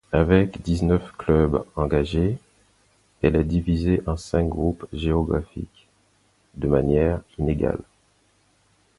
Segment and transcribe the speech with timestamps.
[0.13, 2.39] Avec dix-neuf clubs engagés,
[3.21, 5.87] elle est divisée en cinq groupes géographiques,
[6.55, 7.83] de manière inégale.